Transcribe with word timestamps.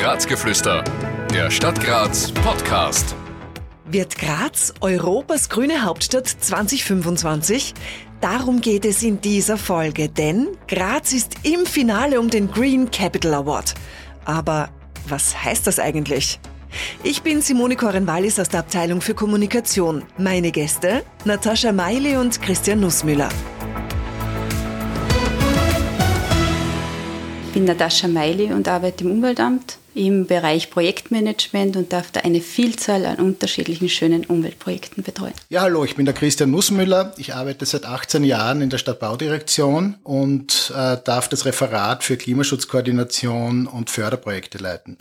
Grazgeflüster, 0.00 0.82
der 1.30 1.50
Stadt 1.50 1.78
Graz 1.78 2.32
Podcast. 2.32 3.14
Wird 3.84 4.16
Graz 4.16 4.72
Europas 4.80 5.50
grüne 5.50 5.84
Hauptstadt 5.84 6.26
2025? 6.26 7.74
Darum 8.22 8.62
geht 8.62 8.86
es 8.86 9.02
in 9.02 9.20
dieser 9.20 9.58
Folge, 9.58 10.08
denn 10.08 10.48
Graz 10.68 11.12
ist 11.12 11.34
im 11.42 11.66
Finale 11.66 12.18
um 12.18 12.30
den 12.30 12.50
Green 12.50 12.90
Capital 12.90 13.34
Award. 13.34 13.74
Aber 14.24 14.70
was 15.06 15.44
heißt 15.44 15.66
das 15.66 15.78
eigentlich? 15.78 16.40
Ich 17.02 17.20
bin 17.20 17.42
Simone 17.42 17.76
Korenwallis 17.76 18.40
aus 18.40 18.48
der 18.48 18.60
Abteilung 18.60 19.02
für 19.02 19.12
Kommunikation. 19.12 20.04
Meine 20.16 20.50
Gäste 20.50 21.02
Natascha 21.26 21.72
Meile 21.72 22.18
und 22.20 22.40
Christian 22.40 22.80
Nussmüller. 22.80 23.28
Ich 27.48 27.52
bin 27.52 27.66
Natascha 27.66 28.08
Meili 28.08 28.50
und 28.50 28.66
arbeite 28.66 29.04
im 29.04 29.10
Umweltamt 29.10 29.79
im 29.94 30.26
Bereich 30.26 30.70
Projektmanagement 30.70 31.76
und 31.76 31.92
darf 31.92 32.10
da 32.10 32.20
eine 32.20 32.40
Vielzahl 32.40 33.06
an 33.06 33.16
unterschiedlichen 33.16 33.88
schönen 33.88 34.24
Umweltprojekten 34.24 35.02
betreuen. 35.02 35.34
Ja, 35.48 35.62
hallo, 35.62 35.84
ich 35.84 35.96
bin 35.96 36.04
der 36.04 36.14
Christian 36.14 36.50
Nussmüller. 36.50 37.12
Ich 37.16 37.34
arbeite 37.34 37.66
seit 37.66 37.84
18 37.84 38.24
Jahren 38.24 38.60
in 38.60 38.70
der 38.70 38.78
Stadtbaudirektion 38.78 39.96
und 40.02 40.72
äh, 40.76 40.96
darf 41.04 41.28
das 41.28 41.44
Referat 41.44 42.04
für 42.04 42.16
Klimaschutzkoordination 42.16 43.66
und 43.66 43.90
Förderprojekte 43.90 44.58
leiten. 44.58 44.96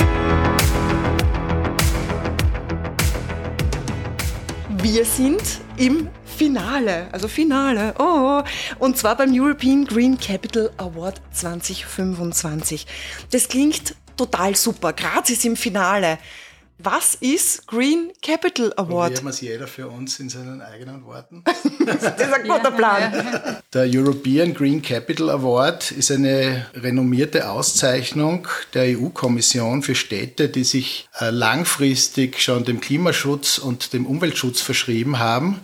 Wir 4.81 5.03
sind 5.03 5.41
im 5.77 6.07
Finale, 6.23 7.09
also 7.11 7.27
Finale, 7.27 7.93
oh, 7.99 8.41
und 8.79 8.97
zwar 8.97 9.17
beim 9.17 9.29
European 9.33 9.83
Green 9.83 10.17
Capital 10.17 10.71
Award 10.77 11.21
2025. 11.33 12.87
Das 13.31 13.49
klingt 13.49 13.95
total 14.19 14.55
super. 14.55 14.93
Graz 14.93 15.29
ist 15.29 15.45
im 15.45 15.55
Finale. 15.55 16.19
Was 16.81 17.15
ist 17.15 17.67
Green 17.67 18.11
Capital 18.21 18.71
Award? 18.77 19.15
Probieren 19.15 19.23
wir 19.25 19.29
es 19.31 19.41
jeder 19.41 19.67
für 19.67 19.89
uns 19.89 20.17
in 20.19 20.29
seinen 20.29 20.61
eigenen 20.61 21.03
Worten. 21.05 21.43
das 21.85 21.95
ist 21.95 22.33
ein 22.33 22.47
guter 22.47 22.71
Plan. 22.71 23.57
Der 23.73 23.85
European 23.85 24.53
Green 24.53 24.81
Capital 24.81 25.29
Award 25.29 25.91
ist 25.91 26.09
eine 26.09 26.67
renommierte 26.73 27.49
Auszeichnung 27.49 28.47
der 28.73 28.97
EU-Kommission 28.97 29.83
für 29.83 29.95
Städte, 29.95 30.47
die 30.47 30.63
sich 30.63 31.09
äh, 31.19 31.31
langfristig 31.31 32.41
schon 32.41 32.63
dem 32.63 32.79
Klimaschutz 32.79 33.57
und 33.57 33.91
dem 33.91 34.05
Umweltschutz 34.05 34.61
verschrieben 34.61 35.19
haben 35.19 35.59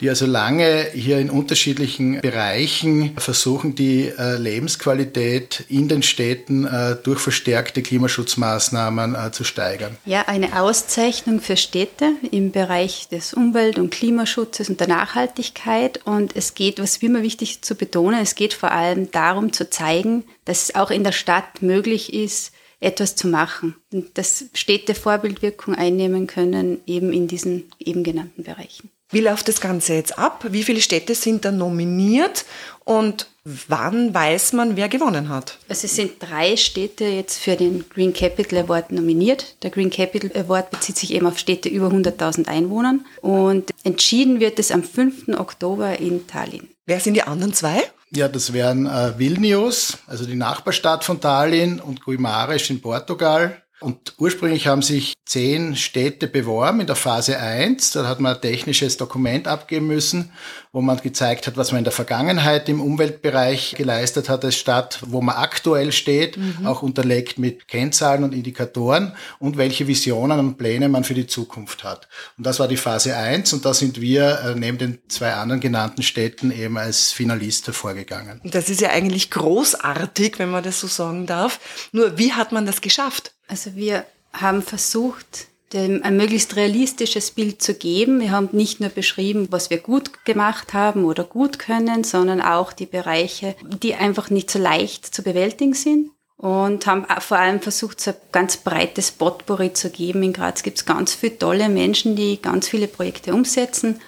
die 0.00 0.08
also 0.08 0.26
lange 0.26 0.88
hier 0.92 1.18
in 1.18 1.30
unterschiedlichen 1.30 2.20
Bereichen 2.20 3.16
versuchen, 3.18 3.74
die 3.74 4.08
äh, 4.08 4.36
Lebensqualität 4.36 5.64
in 5.68 5.88
den 5.88 6.02
Städten 6.02 6.64
äh, 6.64 6.96
durch 7.02 7.20
verstärkte 7.20 7.82
Klimaschutzmaßnahmen 7.82 9.14
äh, 9.14 9.32
zu 9.32 9.44
steigern. 9.44 9.96
Ja, 10.04 10.22
eine 10.26 10.60
Auszeichnung 10.60 11.40
für 11.40 11.56
Städte 11.56 12.12
im 12.30 12.52
Bereich 12.52 13.08
des 13.08 13.34
Umwelt- 13.34 13.78
und 13.78 13.90
Klimaschutzes 13.90 14.68
und 14.68 14.80
der 14.80 14.88
Nachhaltigkeit. 14.88 16.00
Und 16.04 16.36
es 16.36 16.54
geht, 16.54 16.80
was 16.80 17.02
mir 17.02 17.08
immer 17.08 17.22
wichtig 17.22 17.62
zu 17.62 17.74
betonen, 17.74 18.20
es 18.20 18.34
geht 18.34 18.54
vor 18.54 18.72
allem 18.72 19.10
darum 19.10 19.52
zu 19.52 19.68
zeigen, 19.68 20.24
dass 20.44 20.64
es 20.64 20.74
auch 20.74 20.90
in 20.90 21.04
der 21.04 21.12
Stadt 21.12 21.62
möglich 21.62 22.12
ist, 22.12 22.52
etwas 22.80 23.16
zu 23.16 23.26
machen 23.26 23.74
dass 24.14 24.44
Städte 24.52 24.94
Vorbildwirkung 24.94 25.74
einnehmen 25.74 26.26
können, 26.26 26.80
eben 26.86 27.12
in 27.12 27.26
diesen 27.26 27.64
eben 27.78 28.04
genannten 28.04 28.44
Bereichen. 28.44 28.90
Wie 29.10 29.20
läuft 29.20 29.48
das 29.48 29.62
Ganze 29.62 29.94
jetzt 29.94 30.18
ab? 30.18 30.44
Wie 30.50 30.62
viele 30.62 30.82
Städte 30.82 31.14
sind 31.14 31.46
da 31.46 31.50
nominiert 31.50 32.44
und 32.84 33.26
wann 33.44 34.12
weiß 34.12 34.52
man, 34.52 34.76
wer 34.76 34.90
gewonnen 34.90 35.30
hat? 35.30 35.56
Also 35.66 35.86
es 35.86 35.96
sind 35.96 36.16
drei 36.20 36.58
Städte 36.58 37.04
jetzt 37.06 37.38
für 37.38 37.56
den 37.56 37.88
Green 37.88 38.12
Capital 38.12 38.58
Award 38.58 38.92
nominiert. 38.92 39.56
Der 39.62 39.70
Green 39.70 39.88
Capital 39.88 40.30
Award 40.38 40.70
bezieht 40.70 40.98
sich 40.98 41.14
eben 41.14 41.26
auf 41.26 41.38
Städte 41.38 41.70
über 41.70 41.86
100.000 41.86 42.48
Einwohnern 42.48 43.06
und 43.22 43.70
entschieden 43.82 44.40
wird 44.40 44.58
es 44.58 44.70
am 44.70 44.82
5. 44.82 45.28
Oktober 45.38 45.98
in 45.98 46.26
Tallinn. 46.26 46.68
Wer 46.84 47.00
sind 47.00 47.14
die 47.14 47.22
anderen 47.22 47.54
zwei? 47.54 47.82
Ja, 48.10 48.28
das 48.28 48.52
wären 48.52 48.86
äh, 48.86 49.18
Vilnius, 49.18 49.98
also 50.06 50.26
die 50.26 50.34
Nachbarstadt 50.34 51.04
von 51.04 51.18
Tallinn 51.18 51.80
und 51.80 52.02
Guimarães 52.02 52.68
in 52.68 52.82
Portugal. 52.82 53.62
Und 53.80 54.14
ursprünglich 54.18 54.66
haben 54.66 54.82
sich 54.82 55.14
zehn 55.24 55.76
Städte 55.76 56.26
beworben 56.26 56.80
in 56.80 56.86
der 56.88 56.96
Phase 56.96 57.38
1. 57.38 57.92
Da 57.92 58.08
hat 58.08 58.18
man 58.18 58.34
ein 58.34 58.40
technisches 58.40 58.96
Dokument 58.96 59.46
abgeben 59.46 59.86
müssen, 59.86 60.32
wo 60.72 60.80
man 60.80 60.96
gezeigt 61.00 61.46
hat, 61.46 61.56
was 61.56 61.70
man 61.70 61.78
in 61.78 61.84
der 61.84 61.92
Vergangenheit 61.92 62.68
im 62.68 62.80
Umweltbereich 62.80 63.74
geleistet 63.76 64.28
hat 64.28 64.44
als 64.44 64.56
Stadt, 64.56 64.98
wo 65.06 65.20
man 65.20 65.36
aktuell 65.36 65.92
steht, 65.92 66.36
mhm. 66.36 66.66
auch 66.66 66.82
unterlegt 66.82 67.38
mit 67.38 67.68
Kennzahlen 67.68 68.24
und 68.24 68.34
Indikatoren 68.34 69.14
und 69.38 69.58
welche 69.58 69.86
Visionen 69.86 70.40
und 70.40 70.56
Pläne 70.56 70.88
man 70.88 71.04
für 71.04 71.14
die 71.14 71.28
Zukunft 71.28 71.84
hat. 71.84 72.08
Und 72.36 72.44
das 72.44 72.58
war 72.58 72.66
die 72.66 72.76
Phase 72.76 73.16
1 73.16 73.52
und 73.52 73.64
da 73.64 73.74
sind 73.74 74.00
wir 74.00 74.40
äh, 74.40 74.54
neben 74.56 74.78
den 74.78 74.98
zwei 75.08 75.34
anderen 75.34 75.60
genannten 75.60 76.02
Städten 76.02 76.50
eben 76.50 76.78
als 76.78 77.12
Finalist 77.12 77.66
hervorgegangen. 77.66 78.40
Das 78.44 78.70
ist 78.70 78.80
ja 78.80 78.90
eigentlich 78.90 79.30
großartig, 79.30 80.38
wenn 80.38 80.50
man 80.50 80.64
das 80.64 80.80
so 80.80 80.88
sagen 80.88 81.26
darf. 81.26 81.60
Nur 81.92 82.18
wie 82.18 82.32
hat 82.32 82.50
man 82.50 82.66
das 82.66 82.80
geschafft? 82.80 83.34
Also 83.48 83.74
wir 83.74 84.04
haben 84.32 84.62
versucht, 84.62 85.48
dem 85.72 86.02
ein 86.02 86.16
möglichst 86.16 86.56
realistisches 86.56 87.30
Bild 87.30 87.60
zu 87.60 87.74
geben. 87.74 88.20
Wir 88.20 88.30
haben 88.30 88.48
nicht 88.52 88.80
nur 88.80 88.90
beschrieben, 88.90 89.48
was 89.50 89.70
wir 89.70 89.78
gut 89.78 90.24
gemacht 90.24 90.72
haben 90.72 91.04
oder 91.04 91.24
gut 91.24 91.58
können, 91.58 92.04
sondern 92.04 92.40
auch 92.40 92.72
die 92.72 92.86
Bereiche, 92.86 93.54
die 93.82 93.94
einfach 93.94 94.30
nicht 94.30 94.50
so 94.50 94.58
leicht 94.58 95.06
zu 95.14 95.22
bewältigen 95.22 95.74
sind. 95.74 96.10
Und 96.36 96.86
haben 96.86 97.04
vor 97.20 97.38
allem 97.38 97.60
versucht, 97.60 98.00
so 98.00 98.12
ein 98.12 98.16
ganz 98.30 98.58
breites 98.58 99.10
Potpourri 99.10 99.72
zu 99.72 99.90
geben. 99.90 100.22
In 100.22 100.32
Graz 100.32 100.62
gibt 100.62 100.78
es 100.78 100.86
ganz 100.86 101.12
viele 101.12 101.36
tolle 101.36 101.68
Menschen, 101.68 102.14
die 102.14 102.40
ganz 102.40 102.68
viele 102.68 102.86
Projekte 102.86 103.34
umsetzen. 103.34 104.00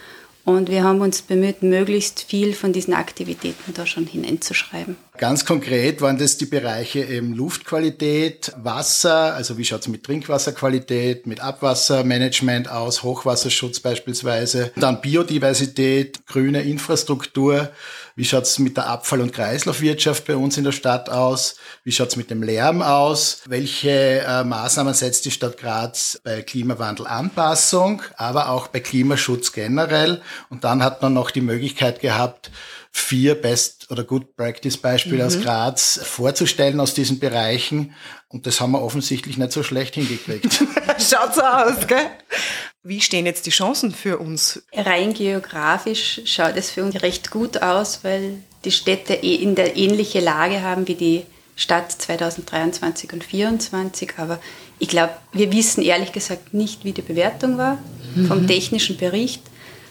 Und 0.45 0.71
wir 0.71 0.85
haben 0.85 1.01
uns 1.01 1.23
bemüht, 1.23 1.63
möglichst 1.63 2.23
viel 2.23 2.55
von 2.55 2.73
diesen 2.73 2.95
Aktivitäten 2.95 3.75
da 3.75 3.87
schon 3.87 4.07
hineinzuschreiben. 4.07 4.97
Ganz 5.19 5.45
konkret 5.45 6.01
waren 6.01 6.17
das 6.17 6.39
die 6.39 6.47
Bereiche 6.47 7.01
eben 7.01 7.35
Luftqualität, 7.35 8.53
Wasser, 8.57 9.35
also 9.35 9.59
wie 9.59 9.67
schaut's 9.67 9.87
mit 9.87 10.03
Trinkwasserqualität, 10.03 11.27
mit 11.27 11.41
Abwassermanagement 11.41 12.71
aus, 12.71 13.03
Hochwasserschutz 13.03 13.81
beispielsweise, 13.81 14.73
dann 14.77 15.03
Biodiversität, 15.03 16.27
grüne 16.27 16.63
Infrastruktur, 16.63 17.71
wie 18.17 18.25
schaut's 18.25 18.59
mit 18.59 18.77
der 18.77 18.87
Abfall- 18.87 19.21
und 19.21 19.33
Kreislaufwirtschaft 19.33 20.27
bei 20.27 20.37
uns 20.37 20.57
in 20.57 20.65
der 20.65 20.73
Stadt 20.73 21.11
aus, 21.11 21.57
wie 21.85 21.93
schaut's 21.93 22.17
mit 22.17 22.31
dem 22.31 22.43
Lärm 22.43 22.81
aus, 22.81 23.43
welche 23.47 24.21
äh, 24.27 24.45
Maßnahmen 24.45 24.95
setzt 24.95 25.27
die 25.27 25.31
Stadt 25.31 25.59
Graz 25.59 26.21
bei 26.25 26.43
Klimawandelanpassung, 26.43 28.03
aber 28.17 28.49
auch 28.49 28.69
bei 28.69 28.81
Klimaschutz 28.81 29.53
generell. 29.53 30.23
Und 30.49 30.65
dann 30.65 30.83
hat 30.83 31.03
man 31.03 31.13
noch 31.13 31.31
die 31.31 31.41
Möglichkeit 31.41 32.01
gehabt, 32.01 32.51
vier 32.93 33.35
Best- 33.35 33.91
oder 33.91 34.05
Good 34.05 34.37
Practice-Beispiele 34.37 35.23
mhm. 35.23 35.27
aus 35.27 35.41
Graz 35.41 36.01
vorzustellen 36.03 36.81
aus 36.81 36.95
diesen 36.95 37.19
Bereichen. 37.19 37.95
Und 38.29 38.47
das 38.47 38.61
haben 38.61 38.73
wir 38.73 38.83
offensichtlich 38.83 39.39
nicht 39.39 39.53
so 39.53 39.63
schlecht 39.63 39.95
hingekriegt. 39.95 40.47
Schaut 40.99 41.35
so 41.35 41.43
aus, 41.43 41.87
gell? 41.87 42.11
Wie 42.83 43.01
stehen 43.01 43.27
jetzt 43.27 43.47
die 43.47 43.51
Chancen 43.51 43.93
für 43.93 44.19
uns? 44.19 44.63
Rein 44.73 45.13
geografisch 45.13 46.23
schaut 46.25 46.57
es 46.57 46.71
für 46.71 46.83
uns 46.83 47.03
recht 47.03 47.31
gut 47.31 47.61
aus, 47.63 48.05
weil 48.05 48.39
die 48.65 48.73
Städte 48.73 49.15
eh 49.15 49.35
in 49.35 49.55
der 49.55 49.77
ähnliche 49.77 50.21
Lage 50.21 50.63
haben 50.63 50.89
wie 50.89 50.95
die 50.95 51.27
Stadt 51.57 51.93
2023 51.93 53.13
und 53.13 53.23
2024. 53.23 54.13
Aber 54.17 54.41
ich 54.79 54.89
glaube, 54.89 55.13
wir 55.33 55.53
wissen 55.53 55.83
ehrlich 55.83 56.13
gesagt 56.13 56.55
nicht, 56.55 56.85
wie 56.85 56.93
die 56.93 57.03
Bewertung 57.03 57.59
war 57.59 57.79
vom 58.27 58.43
mhm. 58.43 58.47
technischen 58.47 58.97
Bericht 58.97 59.43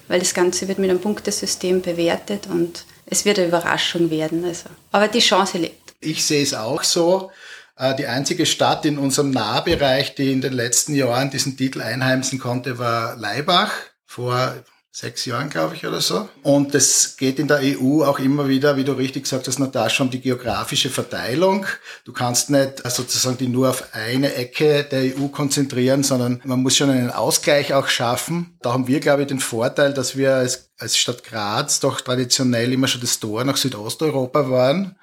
weil 0.09 0.19
das 0.19 0.33
Ganze 0.33 0.67
wird 0.67 0.79
mit 0.79 0.89
einem 0.89 0.99
Punktesystem 0.99 1.81
bewertet 1.81 2.47
und 2.47 2.83
es 3.05 3.23
wird 3.23 3.39
eine 3.39 3.47
Überraschung 3.47 4.09
werden. 4.09 4.43
Also. 4.43 4.69
Aber 4.91 5.07
die 5.07 5.19
Chance 5.19 5.59
lebt. 5.59 5.93
Ich 6.01 6.25
sehe 6.25 6.43
es 6.43 6.53
auch 6.53 6.83
so. 6.83 7.31
Äh, 7.77 7.95
die 7.95 8.07
einzige 8.07 8.45
Stadt 8.45 8.85
in 8.85 8.97
unserem 8.97 9.31
Nahbereich, 9.31 10.15
die 10.15 10.33
in 10.33 10.41
den 10.41 10.53
letzten 10.53 10.95
Jahren 10.95 11.29
diesen 11.29 11.55
Titel 11.55 11.81
einheimsen 11.81 12.39
konnte, 12.39 12.77
war 12.77 13.15
Leibach. 13.15 13.71
Vor 14.05 14.55
sechs 14.91 15.25
Jahren, 15.25 15.49
glaube 15.49 15.75
ich, 15.75 15.85
oder 15.85 16.01
so. 16.01 16.27
Und 16.41 16.73
es 16.73 17.15
geht 17.15 17.37
in 17.37 17.47
der 17.47 17.59
EU 17.61 18.03
auch 18.03 18.19
immer 18.19 18.47
wieder, 18.47 18.75
wie 18.75 18.83
du 18.83 18.93
richtig 18.93 19.23
gesagt 19.23 19.47
hast, 19.47 19.59
Natascha, 19.59 20.03
um 20.03 20.09
die 20.09 20.19
geografische 20.19 20.89
Verteilung. 20.89 21.65
Du 22.05 22.11
kannst 22.11 22.49
nicht 22.49 22.81
sozusagen 22.89 23.37
die 23.37 23.47
nur 23.47 23.69
auf 23.69 23.93
eine 23.93 24.33
Ecke 24.33 24.83
der 24.83 25.15
EU 25.15 25.27
konzentrieren, 25.27 26.03
sondern 26.03 26.41
man 26.43 26.61
muss 26.61 26.75
schon 26.75 26.89
einen 26.89 27.11
Ausgleich 27.11 27.73
auch 27.73 27.87
schaffen. 27.87 28.57
Da 28.61 28.73
haben 28.73 28.87
wir, 28.87 28.99
glaube 28.99 29.21
ich, 29.21 29.27
den 29.27 29.39
Vorteil, 29.39 29.93
dass 29.93 30.17
wir 30.17 30.35
als, 30.35 30.71
als 30.79 30.97
Stadt 30.97 31.23
Graz 31.23 31.79
doch 31.79 32.01
traditionell 32.01 32.73
immer 32.73 32.87
schon 32.87 33.01
das 33.01 33.19
Tor 33.19 33.43
nach 33.43 33.57
Südosteuropa 33.57 34.49
waren. 34.49 34.95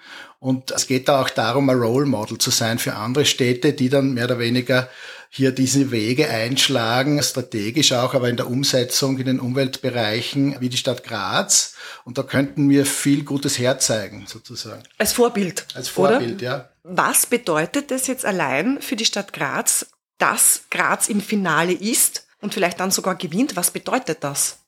Und 0.46 0.70
es 0.70 0.86
geht 0.86 1.08
da 1.08 1.20
auch 1.20 1.28
darum, 1.28 1.68
ein 1.70 1.76
Role 1.80 2.06
Model 2.06 2.38
zu 2.38 2.52
sein 2.52 2.78
für 2.78 2.94
andere 2.94 3.24
Städte, 3.24 3.72
die 3.72 3.88
dann 3.88 4.14
mehr 4.14 4.26
oder 4.26 4.38
weniger 4.38 4.88
hier 5.28 5.50
diese 5.50 5.90
Wege 5.90 6.30
einschlagen, 6.30 7.20
strategisch 7.20 7.92
auch, 7.92 8.14
aber 8.14 8.28
in 8.28 8.36
der 8.36 8.48
Umsetzung 8.48 9.18
in 9.18 9.26
den 9.26 9.40
Umweltbereichen 9.40 10.54
wie 10.60 10.68
die 10.68 10.76
Stadt 10.76 11.02
Graz. 11.02 11.74
Und 12.04 12.16
da 12.16 12.22
könnten 12.22 12.70
wir 12.70 12.86
viel 12.86 13.24
Gutes 13.24 13.58
herzeigen, 13.58 14.26
sozusagen. 14.28 14.84
Als 14.98 15.14
Vorbild. 15.14 15.66
Als 15.74 15.88
Vorbild, 15.88 16.36
oder? 16.36 16.44
ja. 16.44 16.68
Was 16.84 17.26
bedeutet 17.26 17.90
das 17.90 18.06
jetzt 18.06 18.24
allein 18.24 18.80
für 18.80 18.94
die 18.94 19.04
Stadt 19.04 19.32
Graz, 19.32 19.86
dass 20.18 20.62
Graz 20.70 21.08
im 21.08 21.20
Finale 21.20 21.72
ist 21.72 22.28
und 22.40 22.54
vielleicht 22.54 22.78
dann 22.78 22.92
sogar 22.92 23.16
gewinnt? 23.16 23.56
Was 23.56 23.72
bedeutet 23.72 24.18
das? 24.22 24.58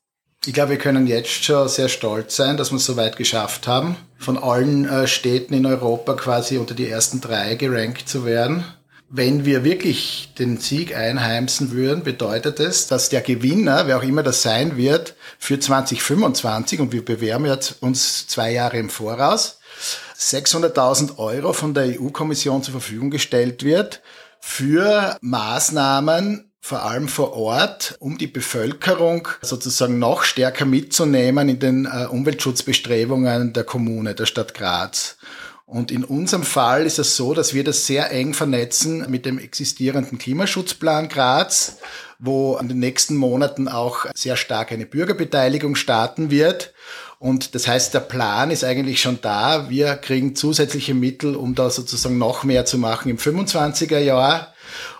Ich 0.46 0.54
glaube, 0.54 0.70
wir 0.70 0.78
können 0.78 1.06
jetzt 1.06 1.44
schon 1.44 1.68
sehr 1.68 1.88
stolz 1.88 2.36
sein, 2.36 2.56
dass 2.56 2.70
wir 2.70 2.76
es 2.76 2.84
so 2.84 2.96
weit 2.96 3.16
geschafft 3.16 3.66
haben, 3.66 3.96
von 4.18 4.38
allen 4.38 4.88
äh, 4.88 5.06
Städten 5.06 5.52
in 5.52 5.66
Europa 5.66 6.14
quasi 6.14 6.58
unter 6.58 6.74
die 6.74 6.88
ersten 6.88 7.20
drei 7.20 7.54
gerankt 7.56 8.08
zu 8.08 8.24
werden. 8.24 8.64
Wenn 9.10 9.44
wir 9.44 9.64
wirklich 9.64 10.34
den 10.38 10.58
Sieg 10.58 10.94
einheimsen 10.94 11.72
würden, 11.72 12.02
bedeutet 12.02 12.60
es, 12.60 12.86
dass 12.86 13.08
der 13.08 13.22
Gewinner, 13.22 13.86
wer 13.86 13.98
auch 13.98 14.02
immer 14.02 14.22
das 14.22 14.42
sein 14.42 14.76
wird, 14.76 15.14
für 15.38 15.58
2025, 15.58 16.78
und 16.80 16.92
wir 16.92 17.04
bewerben 17.04 17.46
jetzt 17.46 17.82
uns 17.82 18.26
zwei 18.26 18.52
Jahre 18.52 18.78
im 18.78 18.90
Voraus, 18.90 19.60
600.000 20.18 21.18
Euro 21.18 21.52
von 21.52 21.74
der 21.74 22.00
EU-Kommission 22.00 22.62
zur 22.62 22.72
Verfügung 22.72 23.10
gestellt 23.10 23.64
wird 23.64 24.02
für 24.40 25.16
Maßnahmen, 25.20 26.47
vor 26.60 26.82
allem 26.82 27.08
vor 27.08 27.34
Ort, 27.34 27.96
um 28.00 28.18
die 28.18 28.26
Bevölkerung 28.26 29.28
sozusagen 29.42 29.98
noch 29.98 30.22
stärker 30.22 30.64
mitzunehmen 30.64 31.48
in 31.48 31.58
den 31.58 31.86
äh, 31.86 32.06
Umweltschutzbestrebungen 32.06 33.52
der 33.52 33.64
Kommune, 33.64 34.14
der 34.14 34.26
Stadt 34.26 34.54
Graz. 34.54 35.16
Und 35.68 35.90
in 35.90 36.02
unserem 36.02 36.44
Fall 36.44 36.86
ist 36.86 36.98
es 36.98 37.14
so, 37.14 37.34
dass 37.34 37.52
wir 37.52 37.62
das 37.62 37.86
sehr 37.86 38.10
eng 38.10 38.32
vernetzen 38.32 39.04
mit 39.10 39.26
dem 39.26 39.38
existierenden 39.38 40.16
Klimaschutzplan 40.18 41.10
Graz, 41.10 41.76
wo 42.18 42.56
in 42.56 42.68
den 42.68 42.78
nächsten 42.78 43.16
Monaten 43.16 43.68
auch 43.68 44.06
sehr 44.14 44.36
stark 44.36 44.72
eine 44.72 44.86
Bürgerbeteiligung 44.86 45.76
starten 45.76 46.30
wird. 46.30 46.72
Und 47.18 47.54
das 47.54 47.68
heißt, 47.68 47.92
der 47.92 48.00
Plan 48.00 48.50
ist 48.50 48.64
eigentlich 48.64 49.02
schon 49.02 49.20
da. 49.20 49.68
Wir 49.68 49.96
kriegen 49.96 50.34
zusätzliche 50.34 50.94
Mittel, 50.94 51.36
um 51.36 51.54
da 51.54 51.68
sozusagen 51.68 52.16
noch 52.16 52.44
mehr 52.44 52.64
zu 52.64 52.78
machen 52.78 53.10
im 53.10 53.18
25er 53.18 53.98
Jahr. 53.98 54.54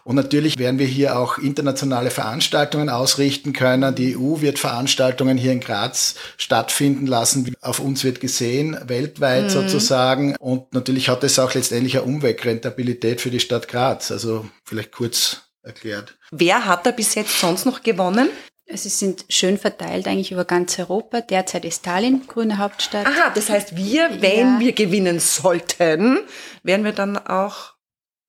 Und 0.05 0.17
natürlich 0.17 0.59
werden 0.59 0.79
wir 0.79 0.87
hier 0.87 1.19
auch 1.19 1.38
internationale 1.38 2.11
Veranstaltungen 2.11 2.88
ausrichten 2.88 3.53
können. 3.53 3.94
Die 3.94 4.17
EU 4.17 4.41
wird 4.41 4.59
Veranstaltungen 4.59 5.38
hier 5.38 5.53
in 5.53 5.61
Graz 5.61 6.15
stattfinden 6.37 7.06
lassen. 7.06 7.55
Auf 7.61 7.81
uns 7.81 8.05
wird 8.05 8.20
gesehen, 8.20 8.76
weltweit 8.87 9.44
mhm. 9.44 9.50
sozusagen. 9.50 10.37
Und 10.37 10.73
natürlich 10.73 11.09
hat 11.09 11.25
es 11.25 11.38
auch 11.38 11.55
letztendlich 11.55 11.97
eine 11.97 12.06
Umwegrentabilität 12.06 13.20
für 13.20 13.31
die 13.31 13.41
Stadt 13.41 13.69
Graz. 13.69 14.11
Also 14.11 14.47
vielleicht 14.65 14.93
kurz 14.93 15.43
erklärt. 15.62 16.17
Wer 16.31 16.65
hat 16.65 16.87
da 16.87 16.91
bis 16.91 17.15
jetzt 17.15 17.38
sonst 17.41 17.65
noch 17.65 17.82
gewonnen? 17.82 18.31
Also 18.70 18.82
sie 18.82 18.88
sind 18.91 19.25
schön 19.31 19.56
verteilt 19.56 20.06
eigentlich 20.06 20.31
über 20.31 20.44
ganz 20.44 20.79
Europa. 20.79 21.23
Derzeit 21.23 21.65
ist 21.65 21.85
Tallinn 21.85 22.26
grüne 22.26 22.59
Hauptstadt. 22.59 23.06
Aha, 23.06 23.31
das 23.35 23.49
heißt, 23.49 23.76
wir, 23.76 24.20
wenn 24.20 24.55
ja. 24.55 24.61
wir 24.61 24.73
gewinnen 24.73 25.20
sollten, 25.20 26.19
werden 26.62 26.85
wir 26.85 26.93
dann 26.93 27.17
auch 27.17 27.73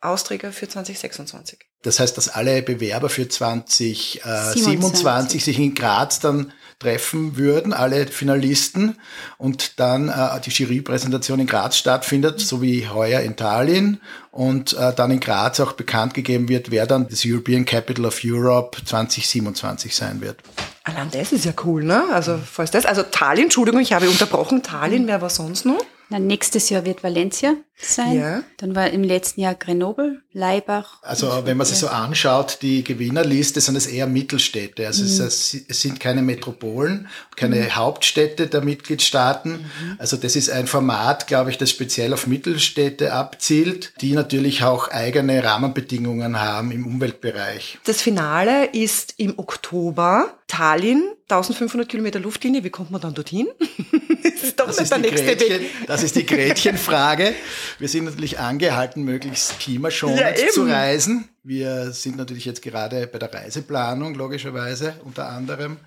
Austräger 0.01 0.51
für 0.51 0.67
2026. 0.67 1.59
Das 1.81 1.99
heißt, 1.99 2.17
dass 2.17 2.29
alle 2.29 2.61
Bewerber 2.61 3.09
für 3.09 3.27
2027 3.27 5.43
sich 5.43 5.57
in 5.59 5.75
Graz 5.75 6.19
dann 6.19 6.53
treffen 6.79 7.37
würden, 7.37 7.73
alle 7.73 8.07
Finalisten, 8.07 8.97
und 9.37 9.79
dann 9.79 10.09
äh, 10.09 10.39
die 10.41 10.49
Jurypräsentation 10.49 11.41
in 11.41 11.47
Graz 11.47 11.77
stattfindet, 11.77 12.39
so 12.39 12.61
wie 12.61 12.87
heuer 12.87 13.19
in 13.21 13.35
Tallinn, 13.35 13.99
und 14.31 14.73
äh, 14.73 14.93
dann 14.93 15.11
in 15.11 15.19
Graz 15.19 15.59
auch 15.59 15.73
bekannt 15.73 16.13
gegeben 16.13 16.47
wird, 16.47 16.71
wer 16.71 16.87
dann 16.87 17.09
das 17.09 17.23
European 17.25 17.65
Capital 17.65 18.05
of 18.05 18.21
Europe 18.23 18.77
2027 18.85 19.93
sein 19.93 20.21
wird. 20.21 20.37
Allein 20.85 21.11
das 21.11 21.33
ist 21.33 21.43
ja 21.43 21.51
cool, 21.65 21.83
ne? 21.83 22.05
Also, 22.13 22.37
falls 22.37 22.71
das, 22.71 22.85
also 22.85 23.03
Tallinn, 23.03 23.45
Entschuldigung, 23.45 23.81
ich 23.81 23.91
habe 23.91 24.09
unterbrochen, 24.09 24.63
Tallinn, 24.63 25.07
wer 25.07 25.21
war 25.21 25.29
sonst 25.29 25.65
noch? 25.65 25.83
Dann 26.09 26.25
nächstes 26.25 26.69
Jahr 26.69 26.85
wird 26.85 27.03
Valencia 27.03 27.55
sein. 27.79 28.17
Ja. 28.17 28.43
Dann 28.57 28.75
war 28.75 28.89
im 28.89 29.03
letzten 29.03 29.41
Jahr 29.41 29.55
Grenoble, 29.55 30.21
Leibach. 30.33 31.01
Also 31.01 31.41
wenn 31.45 31.57
man 31.57 31.65
sich 31.65 31.77
so 31.77 31.87
anschaut, 31.87 32.59
die 32.61 32.83
Gewinnerliste 32.83 33.61
sind 33.61 33.75
es 33.75 33.87
eher 33.87 34.07
Mittelstädte. 34.07 34.85
Also 34.85 35.03
mhm. 35.03 35.27
es, 35.27 35.55
es, 35.67 35.81
sind 35.81 35.99
keine 35.99 36.21
Metropolen, 36.21 37.07
keine 37.35 37.57
mhm. 37.57 37.75
Hauptstädte 37.75 38.47
der 38.47 38.61
Mitgliedstaaten. 38.61 39.51
Mhm. 39.51 39.95
Also 39.97 40.17
das 40.17 40.35
ist 40.35 40.49
ein 40.49 40.67
Format, 40.67 41.27
glaube 41.27 41.51
ich, 41.51 41.57
das 41.57 41.69
speziell 41.69 42.13
auf 42.13 42.27
Mittelstädte 42.27 43.13
abzielt, 43.13 43.93
die 44.01 44.11
natürlich 44.11 44.63
auch 44.63 44.89
eigene 44.89 45.43
Rahmenbedingungen 45.43 46.39
haben 46.39 46.71
im 46.71 46.85
Umweltbereich. 46.85 47.79
Das 47.85 48.01
Finale 48.01 48.65
ist 48.65 49.15
im 49.17 49.39
Oktober. 49.39 50.33
Tallinn, 50.49 51.03
1500 51.29 51.87
Kilometer 51.87 52.19
Luftlinie. 52.19 52.63
Wie 52.63 52.71
kommt 52.71 52.89
man 52.89 52.99
dann 52.99 53.13
dorthin? 53.13 53.47
das 54.23 54.43
ist 54.43 54.59
doch 54.59 54.65
das 54.65 54.79
ist 54.79 54.91
der 54.91 54.97
nächste 54.97 55.35
Gretchen, 55.35 55.61
Weg. 55.61 55.69
Das 55.85 56.01
ist 56.01 56.15
die 56.15 56.25
Gretchenfrage. 56.25 57.33
Wir 57.77 57.89
sind 57.89 58.05
natürlich 58.05 58.39
angehalten, 58.39 59.03
möglichst 59.03 59.59
klimaschonend 59.59 60.19
ja, 60.19 60.49
zu 60.51 60.63
reisen. 60.63 61.29
Wir 61.43 61.91
sind 61.91 62.17
natürlich 62.17 62.45
jetzt 62.45 62.61
gerade 62.61 63.07
bei 63.07 63.19
der 63.19 63.33
Reiseplanung, 63.33 64.15
logischerweise, 64.15 64.95
unter 65.03 65.29
anderem. 65.29 65.77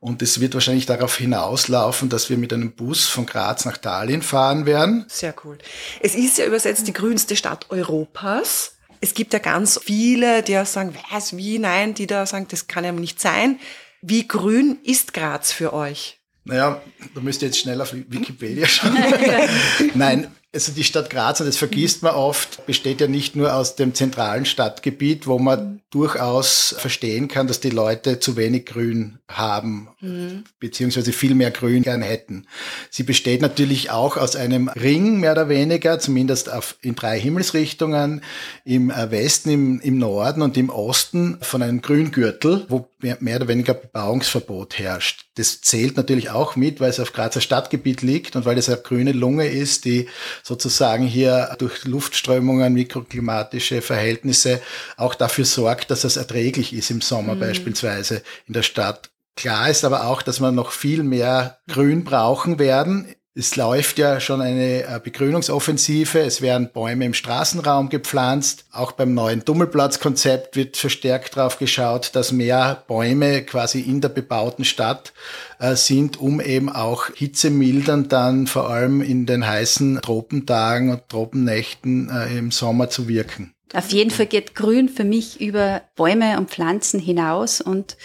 Und 0.00 0.22
es 0.22 0.40
wird 0.40 0.54
wahrscheinlich 0.54 0.86
darauf 0.86 1.16
hinauslaufen, 1.16 2.08
dass 2.08 2.30
wir 2.30 2.38
mit 2.38 2.52
einem 2.52 2.72
Bus 2.72 3.06
von 3.06 3.26
Graz 3.26 3.64
nach 3.64 3.78
Tallinn 3.78 4.22
fahren 4.22 4.64
werden. 4.64 5.04
Sehr 5.08 5.34
cool. 5.44 5.58
Es 6.00 6.14
ist 6.14 6.38
ja 6.38 6.46
übersetzt 6.46 6.86
die 6.86 6.92
grünste 6.92 7.34
Stadt 7.34 7.66
Europas. 7.70 8.76
Es 9.00 9.14
gibt 9.14 9.32
ja 9.32 9.38
ganz 9.38 9.80
viele, 9.82 10.42
die 10.42 10.52
ja 10.52 10.64
sagen, 10.64 10.94
was, 11.10 11.36
wie, 11.36 11.58
nein, 11.58 11.94
die 11.94 12.06
da 12.06 12.26
sagen, 12.26 12.46
das 12.48 12.68
kann 12.68 12.84
ja 12.84 12.92
nicht 12.92 13.20
sein. 13.20 13.58
Wie 14.00 14.28
grün 14.28 14.78
ist 14.84 15.14
Graz 15.14 15.52
für 15.52 15.72
euch? 15.72 16.18
Naja, 16.44 16.80
da 17.14 17.20
müsst 17.20 17.42
ihr 17.42 17.48
jetzt 17.48 17.58
schnell 17.58 17.80
auf 17.80 17.92
Wikipedia 17.92 18.66
schauen. 18.66 18.96
Nein, 19.94 20.28
also 20.66 20.76
die 20.76 20.84
Stadt 20.84 21.10
Graz, 21.10 21.40
und 21.40 21.46
das 21.46 21.56
vergisst 21.56 22.02
man 22.02 22.14
oft, 22.14 22.64
besteht 22.66 23.00
ja 23.00 23.06
nicht 23.06 23.36
nur 23.36 23.54
aus 23.54 23.76
dem 23.76 23.94
zentralen 23.94 24.46
Stadtgebiet, 24.46 25.26
wo 25.26 25.38
man 25.38 25.82
durchaus 25.90 26.74
verstehen 26.78 27.28
kann, 27.28 27.46
dass 27.46 27.60
die 27.60 27.70
Leute 27.70 28.18
zu 28.18 28.36
wenig 28.36 28.66
Grün 28.66 29.18
haben, 29.28 29.88
mhm. 30.00 30.44
beziehungsweise 30.58 31.12
viel 31.12 31.34
mehr 31.34 31.50
Grün 31.50 31.82
gern 31.82 32.02
hätten. 32.02 32.46
Sie 32.90 33.04
besteht 33.04 33.40
natürlich 33.40 33.90
auch 33.90 34.16
aus 34.16 34.36
einem 34.36 34.68
Ring, 34.68 35.20
mehr 35.20 35.32
oder 35.32 35.48
weniger, 35.48 35.98
zumindest 35.98 36.52
auf, 36.52 36.76
in 36.82 36.94
drei 36.94 37.18
Himmelsrichtungen, 37.18 38.22
im 38.64 38.90
äh, 38.90 39.10
Westen, 39.10 39.50
im, 39.50 39.80
im 39.80 39.98
Norden 39.98 40.42
und 40.42 40.56
im 40.56 40.70
Osten 40.70 41.38
von 41.40 41.62
einem 41.62 41.80
Grüngürtel, 41.80 42.66
wo 42.68 42.88
mehr, 43.00 43.16
mehr 43.20 43.36
oder 43.36 43.48
weniger 43.48 43.74
Bebauungsverbot 43.74 44.78
herrscht. 44.78 45.26
Das 45.36 45.60
zählt 45.60 45.96
natürlich 45.96 46.30
auch 46.30 46.56
mit, 46.56 46.80
weil 46.80 46.90
es 46.90 47.00
auf 47.00 47.12
Grazer 47.12 47.40
Stadtgebiet 47.40 48.02
liegt 48.02 48.36
und 48.36 48.44
weil 48.44 48.58
es 48.58 48.68
eine 48.68 48.78
grüne 48.78 49.12
Lunge 49.12 49.46
ist, 49.46 49.84
die 49.84 50.08
sozusagen 50.48 51.04
hier 51.04 51.54
durch 51.58 51.84
Luftströmungen, 51.84 52.72
mikroklimatische 52.72 53.82
Verhältnisse 53.82 54.62
auch 54.96 55.14
dafür 55.14 55.44
sorgt, 55.44 55.90
dass 55.90 56.04
es 56.04 56.16
erträglich 56.16 56.72
ist 56.72 56.90
im 56.90 57.02
Sommer 57.02 57.34
mhm. 57.34 57.40
beispielsweise 57.40 58.22
in 58.46 58.54
der 58.54 58.62
Stadt. 58.62 59.10
Klar 59.36 59.68
ist 59.68 59.84
aber 59.84 60.06
auch, 60.06 60.22
dass 60.22 60.40
wir 60.40 60.50
noch 60.50 60.72
viel 60.72 61.02
mehr 61.02 61.58
Grün 61.68 62.02
brauchen 62.02 62.58
werden 62.58 63.14
es 63.38 63.54
läuft 63.54 63.98
ja 63.98 64.18
schon 64.18 64.40
eine 64.40 64.82
äh, 64.82 65.00
Begrünungsoffensive. 65.02 66.18
Es 66.18 66.42
werden 66.42 66.70
Bäume 66.72 67.04
im 67.04 67.14
Straßenraum 67.14 67.88
gepflanzt. 67.88 68.64
Auch 68.72 68.90
beim 68.90 69.14
neuen 69.14 69.44
Dummelplatzkonzept 69.44 70.56
wird 70.56 70.76
verstärkt 70.76 71.36
darauf 71.36 71.58
geschaut, 71.58 72.10
dass 72.14 72.32
mehr 72.32 72.82
Bäume 72.88 73.42
quasi 73.42 73.80
in 73.80 74.00
der 74.00 74.08
bebauten 74.08 74.64
Stadt 74.64 75.12
äh, 75.60 75.76
sind, 75.76 76.20
um 76.20 76.40
eben 76.40 76.68
auch 76.68 77.10
hitzemildern 77.14 78.08
dann 78.08 78.48
vor 78.48 78.70
allem 78.70 79.02
in 79.02 79.24
den 79.24 79.46
heißen 79.46 80.00
Tropentagen 80.02 80.90
und 80.90 81.08
Tropennächten 81.08 82.10
äh, 82.10 82.36
im 82.36 82.50
Sommer 82.50 82.90
zu 82.90 83.06
wirken. 83.06 83.54
Auf 83.72 83.90
jeden 83.90 84.10
Fall 84.10 84.26
geht 84.26 84.56
Grün 84.56 84.88
für 84.88 85.04
mich 85.04 85.40
über 85.40 85.82
Bäume 85.94 86.38
und 86.38 86.50
Pflanzen 86.50 86.98
hinaus 86.98 87.60
und 87.60 87.96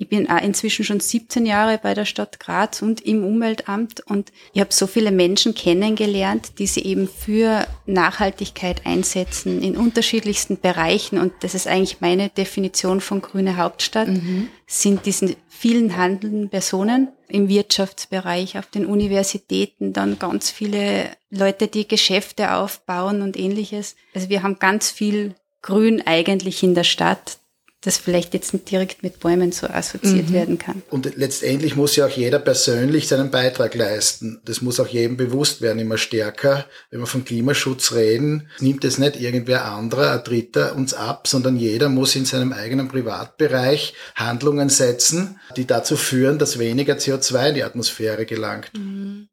ich 0.00 0.08
bin 0.08 0.30
auch 0.30 0.40
inzwischen 0.40 0.82
schon 0.82 0.98
17 0.98 1.44
Jahre 1.44 1.76
bei 1.76 1.92
der 1.92 2.06
Stadt 2.06 2.40
Graz 2.40 2.80
und 2.80 3.02
im 3.02 3.22
Umweltamt 3.22 4.00
und 4.00 4.32
ich 4.54 4.60
habe 4.62 4.72
so 4.72 4.86
viele 4.86 5.12
Menschen 5.12 5.54
kennengelernt, 5.54 6.58
die 6.58 6.66
sie 6.66 6.82
eben 6.84 7.06
für 7.06 7.66
Nachhaltigkeit 7.84 8.86
einsetzen 8.86 9.62
in 9.62 9.76
unterschiedlichsten 9.76 10.58
Bereichen 10.58 11.18
und 11.18 11.34
das 11.40 11.54
ist 11.54 11.66
eigentlich 11.66 12.00
meine 12.00 12.30
Definition 12.30 13.02
von 13.02 13.20
grüne 13.20 13.58
Hauptstadt, 13.58 14.08
mhm. 14.08 14.48
sind 14.66 15.04
diesen 15.04 15.36
vielen 15.50 15.98
handelnden 15.98 16.48
Personen 16.48 17.08
im 17.28 17.50
Wirtschaftsbereich, 17.50 18.56
auf 18.56 18.68
den 18.68 18.86
Universitäten, 18.86 19.92
dann 19.92 20.18
ganz 20.18 20.50
viele 20.50 21.10
Leute, 21.28 21.68
die 21.68 21.86
Geschäfte 21.86 22.54
aufbauen 22.54 23.20
und 23.20 23.38
ähnliches. 23.38 23.96
Also 24.14 24.30
wir 24.30 24.42
haben 24.42 24.58
ganz 24.58 24.90
viel 24.90 25.34
Grün 25.60 26.00
eigentlich 26.06 26.62
in 26.62 26.74
der 26.74 26.84
Stadt 26.84 27.36
das 27.82 27.96
vielleicht 27.96 28.34
jetzt 28.34 28.52
nicht 28.52 28.70
direkt 28.70 29.02
mit 29.02 29.20
Bäumen 29.20 29.52
so 29.52 29.66
assoziiert 29.66 30.28
mhm. 30.28 30.34
werden 30.34 30.58
kann. 30.58 30.82
Und 30.90 31.16
letztendlich 31.16 31.76
muss 31.76 31.96
ja 31.96 32.06
auch 32.06 32.10
jeder 32.10 32.38
persönlich 32.38 33.08
seinen 33.08 33.30
Beitrag 33.30 33.74
leisten. 33.74 34.40
Das 34.44 34.60
muss 34.60 34.80
auch 34.80 34.86
jedem 34.86 35.16
bewusst 35.16 35.62
werden, 35.62 35.78
immer 35.78 35.96
stärker. 35.96 36.66
Wenn 36.90 37.00
wir 37.00 37.06
von 37.06 37.24
Klimaschutz 37.24 37.92
reden, 37.92 38.48
nimmt 38.58 38.84
es 38.84 38.98
nicht 38.98 39.18
irgendwer 39.18 39.64
anderer, 39.64 40.12
ein 40.12 40.24
Dritter 40.24 40.76
uns 40.76 40.92
ab, 40.92 41.26
sondern 41.26 41.56
jeder 41.56 41.88
muss 41.88 42.14
in 42.16 42.26
seinem 42.26 42.52
eigenen 42.52 42.88
Privatbereich 42.88 43.94
Handlungen 44.14 44.68
setzen, 44.68 45.40
die 45.56 45.66
dazu 45.66 45.96
führen, 45.96 46.38
dass 46.38 46.58
weniger 46.58 46.94
CO2 46.94 47.48
in 47.48 47.54
die 47.54 47.64
Atmosphäre 47.64 48.26
gelangt. 48.26 48.72
Mhm. 48.74 49.28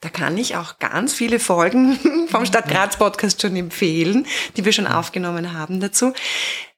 Da 0.00 0.10
kann 0.10 0.36
ich 0.36 0.56
auch 0.56 0.78
ganz 0.78 1.14
viele 1.14 1.38
Folgen 1.38 1.98
vom 2.28 2.44
Stadt 2.44 2.68
Graz 2.68 2.98
Podcast 2.98 3.40
schon 3.40 3.56
empfehlen, 3.56 4.26
die 4.54 4.66
wir 4.66 4.72
schon 4.72 4.86
aufgenommen 4.86 5.54
haben 5.54 5.80
dazu. 5.80 6.12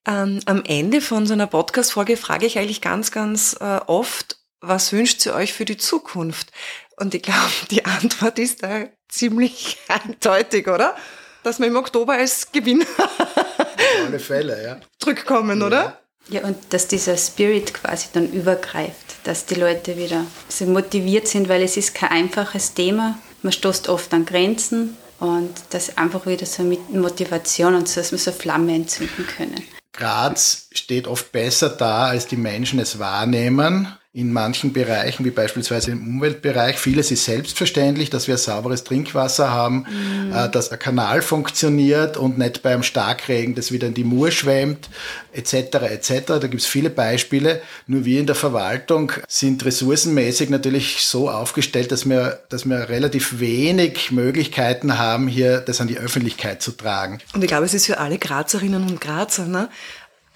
Ähm, 0.07 0.41
am 0.47 0.63
Ende 0.65 1.01
von 1.01 1.27
so 1.27 1.33
einer 1.33 1.47
Podcast-Folge 1.47 2.17
frage 2.17 2.47
ich 2.47 2.59
eigentlich 2.59 2.81
ganz, 2.81 3.11
ganz 3.11 3.57
äh, 3.61 3.81
oft, 3.87 4.37
was 4.61 4.93
wünscht 4.93 5.25
ihr 5.27 5.35
euch 5.35 5.53
für 5.53 5.65
die 5.65 5.77
Zukunft? 5.77 6.53
Und 6.97 7.15
ich 7.15 7.23
glaube, 7.23 7.41
die 7.71 7.85
Antwort 7.85 8.39
ist 8.39 8.63
da 8.63 8.85
ziemlich 9.09 9.79
eindeutig, 9.89 10.69
oder? 10.69 10.95
Dass 11.43 11.59
wir 11.61 11.67
im 11.67 11.77
Oktober 11.77 12.15
als 12.15 12.51
Gewinn 12.53 12.83
Auf 12.83 14.07
alle 14.07 14.19
Fälle, 14.19 14.65
ja. 14.65 14.81
zurückkommen, 14.99 15.61
Ja. 15.61 15.67
oder? 15.67 16.01
Ja, 16.29 16.43
und 16.43 16.57
dass 16.71 16.89
dieser 16.89 17.17
Spirit 17.17 17.73
quasi 17.73 18.09
dann 18.13 18.33
übergreift, 18.33 19.15
dass 19.23 19.47
die 19.47 19.55
Leute 19.55 19.97
wieder 19.97 20.27
so 20.49 20.65
motiviert 20.67 21.29
sind, 21.29 21.49
weil 21.49 21.63
es 21.63 21.77
ist 21.77 21.95
kein 21.95 22.11
einfaches 22.11 22.75
Thema. 22.75 23.17
Man 23.43 23.53
stoßt 23.53 23.89
oft 23.89 24.13
an 24.13 24.27
Grenzen 24.27 24.97
und 25.21 25.55
das 25.71 25.97
einfach 25.97 26.27
wieder 26.27 26.45
so 26.45 26.65
mit 26.65 26.91
Motivation 26.91 27.77
und 27.77 27.87
so, 27.89 28.01
dass 28.01 28.11
wir 28.11 28.19
so 28.19 28.33
Flamme 28.33 28.75
entzünden 28.75 29.25
können. 29.25 29.63
Graz 29.97 30.69
steht 30.73 31.07
oft 31.07 31.33
besser 31.33 31.71
da, 31.71 32.07
als 32.07 32.27
die 32.27 32.37
Menschen 32.37 32.79
es 32.79 32.99
wahrnehmen. 32.99 33.89
In 34.19 34.33
manchen 34.33 34.73
Bereichen, 34.73 35.27
wie 35.27 35.31
beispielsweise 35.31 35.91
im 35.91 36.01
Umweltbereich, 36.09 36.79
vieles 36.79 37.11
ist 37.11 37.27
selbstverständlich, 37.27 38.09
dass 38.09 38.29
wir 38.29 38.39
sauberes 38.39 38.83
Trinkwasser 38.83 39.51
haben, 39.51 39.85
äh, 40.33 40.49
dass 40.49 40.71
der 40.71 40.79
Kanal 40.79 41.21
funktioniert 41.21 42.17
und 42.17 42.39
nicht 42.39 42.63
beim 42.63 42.83
Starkregen 42.83 43.55
das 43.55 43.73
wieder 43.73 43.89
in 43.89 43.93
die 43.93 44.05
Mur 44.05 44.31
schwemmt, 44.31 44.89
etc. 45.35 45.53
etc. 45.91 46.11
Da 46.29 46.39
gibt 46.47 46.63
es 46.63 46.67
viele 46.67 46.89
Beispiele. 46.89 47.61
Nur 47.87 48.07
wir 48.07 48.19
in 48.19 48.25
der 48.27 48.37
Verwaltung 48.37 49.13
sind 49.29 49.63
ressourcenmäßig 49.67 50.49
natürlich 50.49 51.03
so 51.03 51.29
aufgestellt, 51.29 51.93
dass 51.93 52.09
wir, 52.09 52.41
dass 52.49 52.65
wir 52.65 52.89
relativ 52.89 53.39
wenig 53.39 54.13
Möglichkeiten 54.13 54.97
haben, 54.97 55.29
hier 55.29 55.59
das 55.61 55.83
an 55.83 55.89
die 55.89 55.99
Öffentlichkeit 55.99 56.63
zu 56.63 56.73
tragen. 56.73 57.19
Und 57.35 57.43
ich 57.45 57.49
glaube, 57.49 57.67
es 57.67 57.75
ist 57.75 57.85
für 57.85 57.99
alle 57.99 58.17
Grazerinnen 58.17 58.83
und 58.83 58.99
Grazer, 58.99 59.45
ne, 59.45 59.69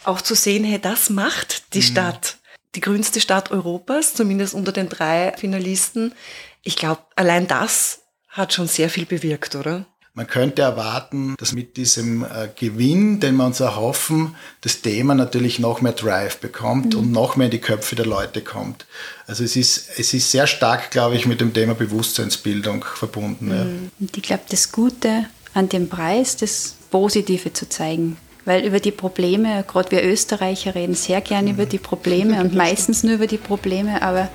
auch 0.04 0.20
zu 0.20 0.34
sehen, 0.34 0.64
hey, 0.64 0.78
das 0.78 1.08
macht 1.08 1.62
Mhm. 1.62 1.70
die 1.72 1.82
Stadt. 1.82 2.36
Die 2.74 2.80
grünste 2.80 3.20
Stadt 3.20 3.50
Europas, 3.50 4.14
zumindest 4.14 4.54
unter 4.54 4.72
den 4.72 4.88
drei 4.88 5.32
Finalisten. 5.36 6.14
Ich 6.62 6.76
glaube, 6.76 7.02
allein 7.16 7.48
das 7.48 8.02
hat 8.28 8.52
schon 8.52 8.68
sehr 8.68 8.90
viel 8.90 9.06
bewirkt, 9.06 9.56
oder? 9.56 9.86
Man 10.12 10.26
könnte 10.26 10.62
erwarten, 10.62 11.36
dass 11.38 11.52
mit 11.52 11.76
diesem 11.76 12.24
äh, 12.24 12.48
Gewinn, 12.56 13.20
den 13.20 13.36
wir 13.36 13.46
uns 13.46 13.60
erhoffen, 13.60 14.34
das 14.60 14.82
Thema 14.82 15.14
natürlich 15.14 15.60
noch 15.60 15.80
mehr 15.80 15.92
Drive 15.92 16.38
bekommt 16.38 16.96
und 16.96 17.12
noch 17.12 17.36
mehr 17.36 17.46
in 17.46 17.52
die 17.52 17.60
Köpfe 17.60 17.94
der 17.94 18.06
Leute 18.06 18.42
kommt. 18.42 18.86
Also 19.26 19.44
es 19.44 19.54
ist, 19.54 19.88
es 19.98 20.12
ist 20.12 20.30
sehr 20.30 20.48
stark, 20.48 20.90
glaube 20.90 21.14
ich, 21.14 21.26
mit 21.26 21.40
dem 21.40 21.54
Thema 21.54 21.74
Bewusstseinsbildung 21.74 22.84
verbunden. 22.84 23.50
Ja. 23.50 23.62
Und 24.00 24.16
ich 24.16 24.22
glaube, 24.22 24.42
das 24.48 24.72
Gute 24.72 25.26
an 25.54 25.68
dem 25.68 25.88
Preis, 25.88 26.36
das 26.36 26.74
Positive 26.90 27.52
zu 27.52 27.68
zeigen. 27.68 28.16
Weil 28.44 28.64
über 28.64 28.80
die 28.80 28.90
Probleme, 28.90 29.64
gerade 29.66 29.90
wir 29.90 30.04
Österreicher 30.04 30.74
reden 30.74 30.94
sehr 30.94 31.20
gern 31.20 31.48
über 31.48 31.66
die 31.66 31.78
Probleme 31.78 32.40
und 32.40 32.54
meistens 32.54 33.02
nur 33.02 33.14
über 33.14 33.26
die 33.26 33.36
Probleme, 33.36 34.02
aber 34.02 34.28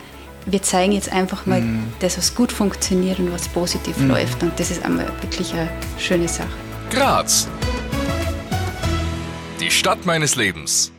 wir 0.45 0.61
zeigen 0.61 0.93
jetzt 0.93 1.11
einfach 1.11 1.45
mal 1.45 1.63
das, 1.99 2.17
was 2.17 2.35
gut 2.35 2.51
funktioniert 2.51 3.17
und 3.19 3.31
was 3.31 3.47
positiv 3.47 3.99
läuft. 3.99 4.43
Und 4.43 4.59
das 4.59 4.69
ist 4.69 4.85
einmal 4.85 5.07
wirklich 5.21 5.53
eine 5.53 5.69
schöne 5.97 6.27
Sache. 6.27 6.49
Graz. 6.91 7.47
Die 9.59 9.71
Stadt 9.71 10.05
meines 10.05 10.35
Lebens. 10.35 10.91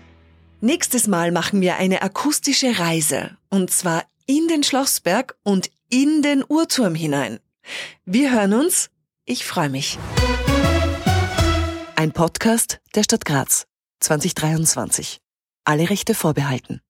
Nächstes 0.60 1.06
Mal 1.06 1.30
machen 1.30 1.60
wir 1.60 1.76
eine 1.76 2.02
akustische 2.02 2.78
Reise. 2.78 3.36
Und 3.50 3.70
zwar 3.70 4.04
in 4.26 4.48
den 4.48 4.64
Schlossberg 4.64 5.36
und 5.44 5.70
in 5.88 6.22
den 6.22 6.42
Uhrturm 6.48 6.94
hinein. 6.94 7.38
Wir 8.04 8.32
hören 8.32 8.54
uns. 8.54 8.90
Ich 9.25 9.44
freue 9.44 9.68
mich. 9.68 9.98
Ein 11.98 12.12
Podcast 12.12 12.80
der 12.94 13.04
Stadt 13.04 13.24
Graz 13.24 13.66
2023. 14.00 15.18
Alle 15.64 15.88
Rechte 15.88 16.14
vorbehalten. 16.14 16.82